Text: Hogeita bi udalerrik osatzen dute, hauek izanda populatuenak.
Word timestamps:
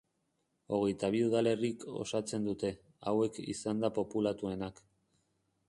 Hogeita 0.77 1.09
bi 1.15 1.19
udalerrik 1.25 1.85
osatzen 2.05 2.49
dute, 2.49 2.71
hauek 3.11 3.39
izanda 3.55 3.93
populatuenak. 3.99 4.83